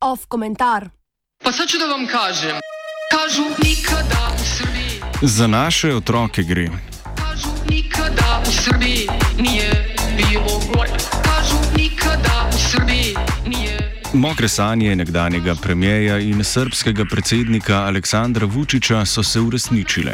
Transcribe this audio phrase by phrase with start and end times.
[0.00, 0.88] Off komentar.
[1.44, 2.56] Pa sad ću da vam kažem.
[3.12, 6.68] Kažu nikada u Srbiji, Za naše otroke gre.
[7.16, 9.08] kažu nikada u Srbiji
[9.38, 10.90] nije bilo gore.
[11.24, 13.14] Kažu nikada u Srbiji
[13.46, 20.12] nije Mokre sanje nekdanjega premijeja in srpskega predsednika Aleksandra Vučiča so se uresničile.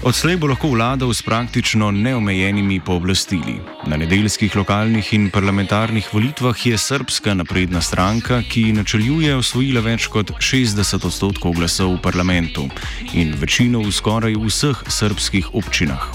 [0.00, 3.58] Odslej bo lahko vladal s praktično neomejenimi pooblastili.
[3.86, 10.32] Na nedeljskih lokalnih in parlamentarnih volitvah je srpska napredna stranka, ki načeljuje, osvojila več kot
[10.40, 12.64] 60 odstotkov glasov v parlamentu
[13.12, 16.08] in večino v skoraj vseh srpskih občinah.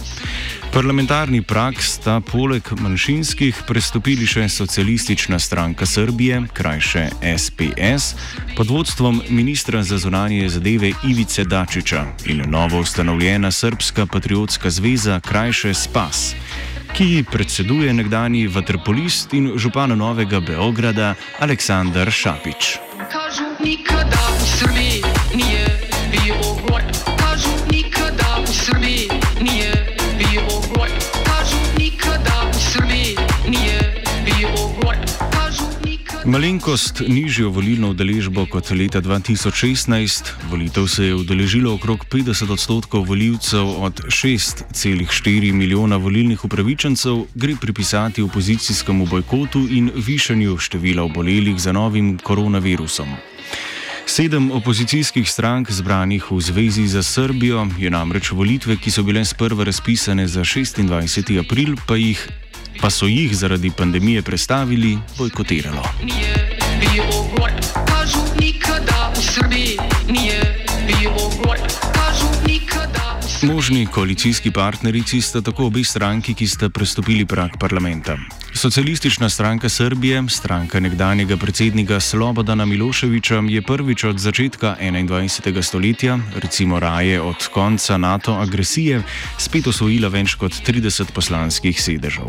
[0.75, 8.09] Parlamentarni prak sta poleg manjšinskih prestopili še socialistična stranka Srbije, krajše SPS,
[8.57, 15.73] pod vodstvom ministra za zunanje zadeve Ivice Dačiča in novo ustanovljena Srpska patriotska zveza, krajše
[15.73, 16.35] SPAS,
[16.91, 22.75] ki predseduje nekdani vaterpolist in župan Novega Beograda Aleksandar Šapič.
[23.15, 25.03] Kažu nikada u Srbiji
[25.35, 25.84] nije
[36.35, 43.69] Malenkost nižjo volilno udeležbo kot leta 2016, volitev se je udeležilo okrog 50 odstotkov voljivcev
[43.83, 52.17] od 6,4 milijona volilnih upravičencev, gre pripisati opozicijskemu bojkotu in višanju števila obolelih za novim
[52.17, 53.15] koronavirusom.
[54.05, 59.63] Sedem opozicijskih strank zbranih v Zvezi za Srbijo je namreč volitve, ki so bile sprva
[59.63, 61.39] razpisane za 26.
[61.39, 62.27] april, pa, jih,
[62.81, 65.83] pa so jih zaradi pandemije prestavili, bojkotiralo.
[66.03, 67.59] nije bilo gore.
[67.87, 69.77] Kažu nikada u Srbiji
[70.09, 71.84] nije bilo gore.
[73.45, 78.17] Možni koalicijski partnerici sta tako obe stranki, ki sta prestopili prak parlamenta.
[78.53, 85.61] Socialistična stranka Srbije, stranka nekdanjega predsednika Slobodana Miloševiča, je prvič od začetka 21.
[85.61, 89.03] stoletja, recimo raje od konca NATO agresije,
[89.37, 92.25] spet osvojila več kot 30 poslanskih sedežev.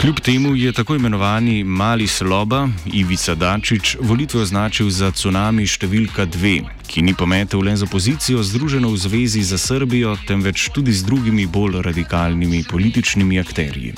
[0.00, 6.62] Kljub temu je tako imenovani Mali Sloba, Ivica Dačič, volitve označil za tsunami številka dve,
[6.88, 11.46] ki ni pometel le z opozicijo združeno v zvezi za Srbijo, temveč tudi z drugimi
[11.46, 13.92] bolj radikalnimi političnimi akterji.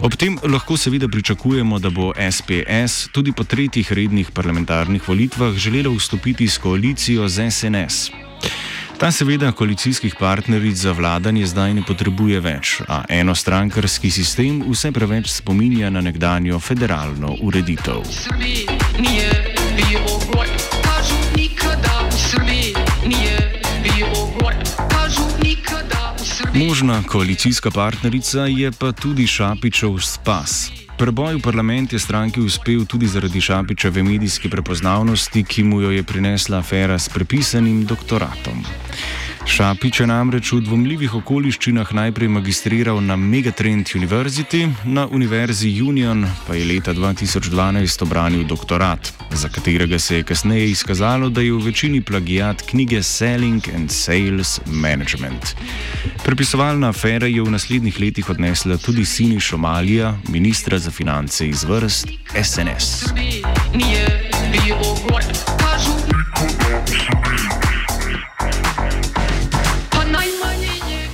[0.00, 5.90] Ob tem lahko seveda pričakujemo, da bo SPS tudi po tretjih rednih parlamentarnih volitvah želela
[5.90, 8.27] vstopiti s koalicijo z SNS.
[8.98, 15.30] Ta seveda koalicijskih partneric za vladanje zdaj ne potrebuje več, a enostrankarski sistem vse preveč
[15.30, 18.00] spominja na nekdanjo federalno ureditev.
[18.00, 18.66] u Srbiji
[18.98, 20.56] nije bilo gore.
[20.82, 22.74] Kažu nikada u Srbiji
[23.06, 24.64] nije bilo gore.
[24.90, 26.66] Kažu nikada u Srbiji...
[26.66, 30.70] Možna koalicijska partnerica je pa tudi Šapičev spas.
[30.98, 36.02] Preboj v parlament je stranki uspel tudi zaradi Šapičeve medijske prepoznavnosti, ki mu jo je
[36.02, 38.64] prinesla afera s prepisanim doktoratom.
[39.46, 46.54] Šapič je namreč v dvomljivih okoliščinah najprej magistriral na Megatrend University, na Univerzi Union pa
[46.54, 52.00] je leta 2012 obranil doktorat, za katerega se je kasneje izkazalo, da je v večini
[52.00, 55.54] plagijat knjige Selling and Sales Management.
[56.24, 62.08] Prepisovalna afera je v naslednjih letih odnesla tudi Sini Šomalija, ministra za finance iz vrst
[62.42, 63.08] SNS.
[63.08, 63.42] Srbiji
[63.74, 65.57] nije bilo gore.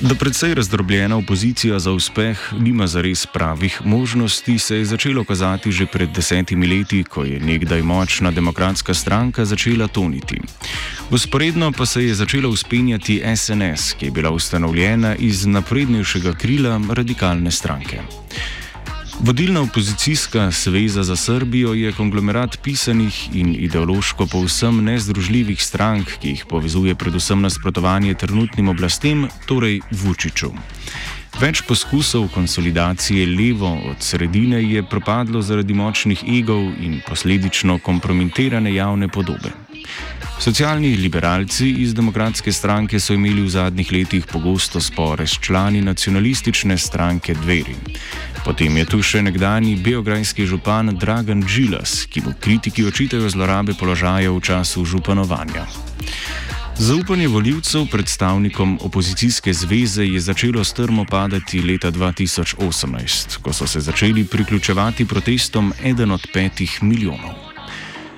[0.05, 5.87] Da predvsej razdrobljena opozicija za uspeh nima zares pravih možnosti, se je začelo kazati že
[5.87, 10.41] pred desetimi leti, ko je nekdaj močna demokratska stranka začela toniti.
[11.11, 17.51] Usporedno pa se je začela uspenjati SNS, ki je bila ustanovljena iz naprednejšega krila radikalne
[17.51, 18.01] stranke.
[19.25, 26.45] Vodilna opozicijska zveza za Srbijo je konglomerat pisanih in ideološko povsem nezdružljivih strank, ki jih
[26.49, 30.51] povezuje predvsem nasprotovanje trenutnim oblastem, torej Vučiću.
[31.41, 39.09] Več poskusov konsolidacije levo od sredine je propadlo zaradi močnih egov in posledično kompromitirane javne
[39.09, 39.57] podobe.
[40.39, 46.79] Socialni liberalci iz demokratske stranke so imeli v zadnjih letih pogosto spore s člani nacionalistične
[46.79, 47.77] stranke Dveri.
[48.45, 54.35] Potem je tu še nekdani beograjski župan Dragan Džilas, ki mu kritiki očitajo zlorabe položaja
[54.35, 55.65] v času županovanja.
[56.79, 64.25] Zaupanje voljivcev predstavnikom opozicijske zveze je začelo strmo padati leta 2018, ko so se začeli
[64.25, 67.44] priključevati protestom eden od petih milijonov.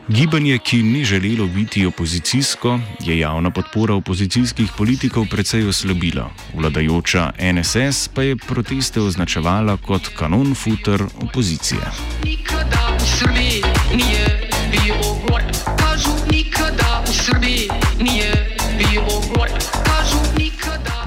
[0.09, 6.31] Gibanje, ki ni želelo biti opozicijsko, je javna podpora opozicijskih politikov precej oslabila.
[6.55, 11.81] Vladajoča NSS pa je proteste označevala kot kanon futer opozicije.
[12.25, 13.63] Nikada v Srbiji
[13.97, 15.43] nije bilo gor,
[15.79, 17.69] kažu nikada v Srbiji
[18.01, 19.49] nije bilo gor.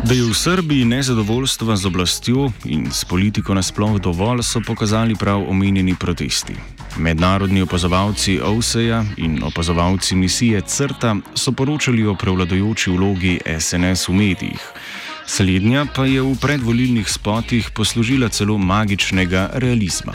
[0.04, 5.50] Da je v Srbiji nezadovoljstva z oblastjo in s politiko nasploh dovolj, so pokazali prav
[5.50, 6.79] omenjeni protesti.
[7.00, 14.66] Mednarodni opazovalci OSEA in opazovalci misije CRTA so poročali o prevladojoči vlogi SNS v medijih.
[15.28, 20.14] Slednja pa je v predvolilnih spotih poslužila celo magičnega realizma.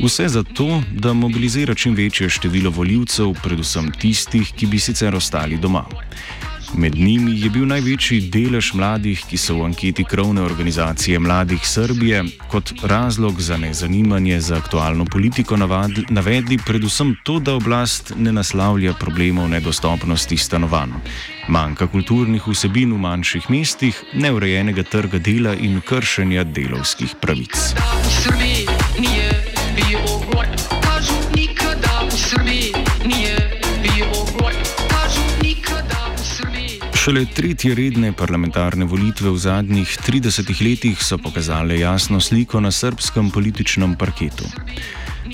[0.00, 5.84] Vse zato, da mobilizira čim večje število voljivcev, predvsem tistih, ki bi sicer ostali doma.
[6.76, 12.24] Med njimi je bil največji delež mladih, ki so v anketi krovne organizacije Mladih Srbije
[12.50, 15.56] kot razlog za nezanimanje za aktualno politiko
[16.08, 20.98] navedli predvsem to, da oblast ne naslavlja problemov nedostopnosti stanovanj,
[21.48, 27.74] manjka kulturnih vsebin v manjših mestih, neurejenega trga dela in kršenja delovskih pravic.
[28.24, 28.66] Srbiji,
[28.98, 29.43] nije,
[37.04, 43.28] Šele tretje redne parlamentarne volitve v zadnjih 30 letih so pokazale jasno sliko na srpskem
[43.30, 44.48] političnem parketu.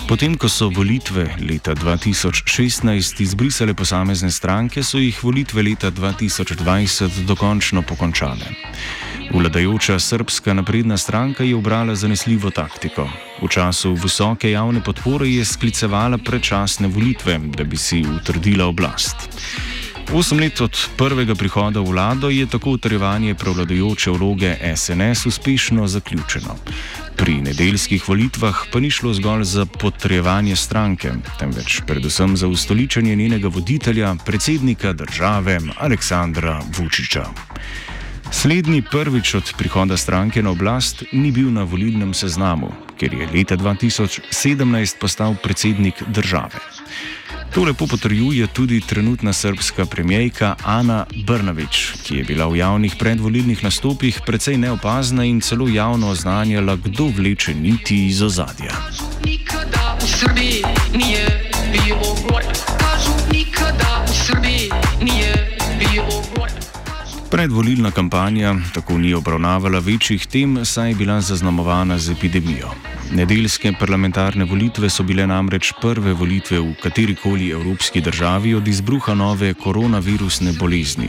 [0.09, 7.83] Potem, ko so volitve leta 2016 izbrisale posamezne stranke, so jih volitve leta 2020 dokončno
[7.87, 8.51] pokončale.
[9.31, 13.07] Vladajoča srpska napredna stranka je obrala zanesljivo taktiko.
[13.43, 19.31] V času visoke javne podpore je sklicevala predčasne volitve, da bi si utrdila oblast.
[20.15, 26.57] Osem let od prvega prihoda v vlado je tako utrjevanje prevladujoče vloge SNS uspešno zaključeno.
[27.17, 33.49] Pri nedeljskih volitvah pa ni šlo zgolj za potrjevanje stranke, temveč predvsem za ustoličenje njenega
[33.49, 37.27] voditelja, predsednika države Aleksandra Vučiča.
[38.33, 43.57] Slednji prvič od prihoda stranke na oblast ni bil na volilnem seznamu, ker je leta
[43.57, 46.59] 2017 postal predsednik države.
[47.55, 53.65] To lepo potrjuje tudi trenutna srpska premijejka Ana Brnavič, ki je bila v javnih predvolilnih
[53.65, 58.71] nastopih precej neopazna in celo javno oznanjala, kdo vleče niti iz ozadja.
[59.25, 60.63] Nikada v Srbiji
[60.95, 62.43] nije bilo gor,
[62.79, 64.80] kažu nikada v Srbiji.
[67.41, 72.69] Predvolilna kampanja tako ni obravnavala večjih tem, saj je bila zaznamovana z epidemijo.
[73.13, 79.55] Nedeljske parlamentarne volitve so bile namreč prve volitve v katerikoli evropski državi od izbruha nove
[79.55, 81.09] koronavirusne bolezni.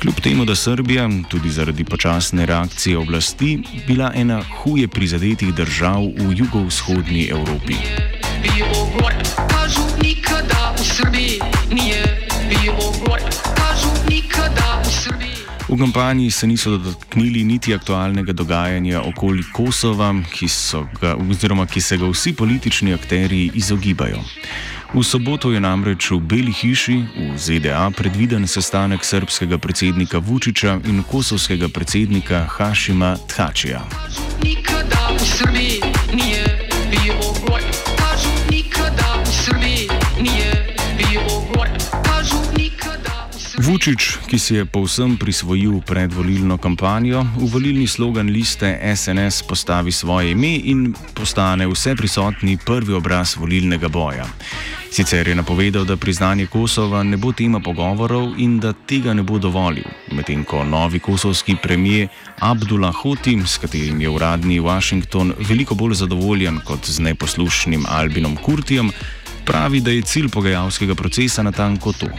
[0.00, 6.34] Kljub temu, da Srbija, tudi zaradi počasne reakcije oblasti, bila ena huje prizadetih držav v
[6.42, 7.78] jugovzhodni Evropi.
[8.42, 9.14] Bilo gor,
[9.54, 11.51] kažu nikada v Srbiji,
[15.72, 20.46] V kampanji se niso dotaknili niti aktualnega dogajanja okoli Kosova, ki,
[21.00, 21.16] ga,
[21.72, 24.20] ki se ga vsi politični akteri izogibajo.
[24.94, 31.02] V soboto je namreč v Beli hiši v ZDA predviden sestanek srpskega predsednika Vučiča in
[31.02, 33.80] kosovskega predsednika Hašima Thačija.
[34.44, 35.80] Nikada v Srbiji
[36.12, 36.61] nije bilo
[43.72, 50.34] Vučić, ki si je povsem prisvojil predvolilno kampanjo, v volilni slogan liste SNS postavi svoje
[50.36, 54.26] ime in postane vse prisotni prvi obraz volilnega boja.
[54.90, 59.38] Sicer je napovedal, da priznanje Kosova ne bo tema pogovorov in da tega ne bo
[59.38, 62.08] dovolil, medtem ko novi kosovski premijer
[62.40, 68.92] Abdullah Hotim, s katerim je uradni Washington veliko bolj zadovoljen kot z neposlušnim Albinom Kurtijem,
[69.46, 72.12] pravi, da je cilj pogajalskega procesa natanko to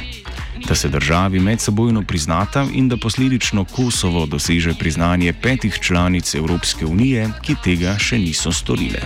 [0.68, 7.30] da se državi medsebojno priznata in da posledično Kosovo doseže priznanje petih članic Evropske unije,
[7.42, 9.02] ki tega še niso storile.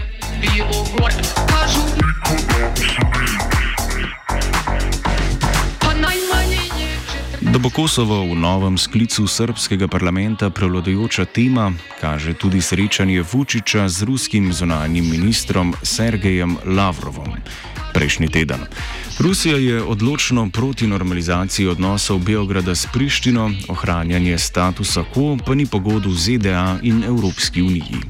[7.42, 14.04] Da bo Kosovo v novem sklicu srpskega parlamenta prevladujoča tema, kaže tudi srečanje Vučiča z
[14.04, 17.34] ruskim zunanjim ministrom Sergejem Lavrovom
[17.94, 18.60] prejšnji teden.
[19.20, 26.14] Rusija je odločno proti normalizaciji odnosov Beograda s Prištino, ohranjanje statusa quo pa ni pogodu
[26.14, 28.02] ZDA in Evropski uniji.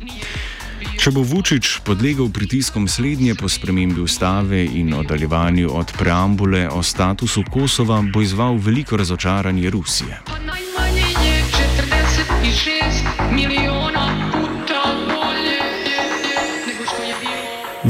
[0.97, 7.43] Če bo Vučić podlegal pritiskom slednje po spremembi ustave in oddaljevanju od preambule o statusu
[7.53, 10.36] Kosova, bo izval veliko razočaranje Rusije.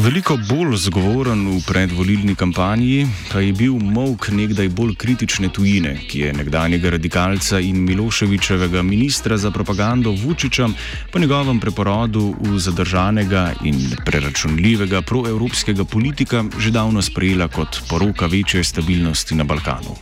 [0.08, 6.20] Veliko bolj zgovoren v predvolilni kampanji pa je bil mok nekdaj bolj kritične tujine, ki
[6.20, 10.70] je nekdanjega radikalca in Miloševičevega ministra za propagando Vučiča
[11.12, 18.64] po njegovem preporodu v zadržanega in preračunljivega proevropskega politika že davno sprejela kot poroka večje
[18.64, 19.98] stabilnosti na Balkanu.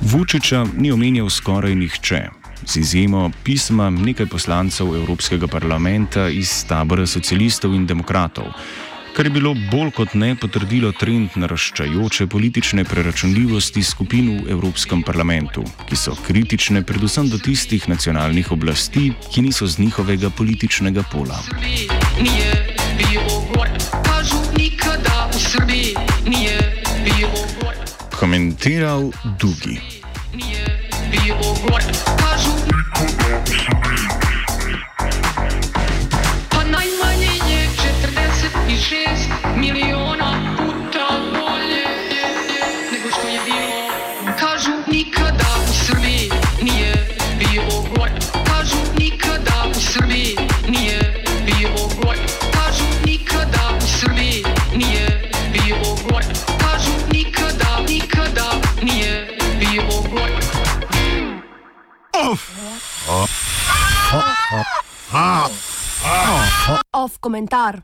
[0.00, 2.28] Vučiča ni omenjal skoraj nihče.
[2.66, 8.54] Z izjemo pisma nekaj poslancev Evropskega parlamenta iz tabora socialistov in demokratov,
[9.16, 15.64] kar je bilo bolj kot ne potrdilo trend naraščajoče politične preračunljivosti skupin v Evropskem parlamentu,
[15.88, 21.38] ki so kritične predvsem do tistih nacionalnih oblasti, ki niso z njihovega političnega pola.
[28.18, 29.80] Komentiral Dugi.
[31.72, 32.31] Off
[67.52, 67.80] komentar.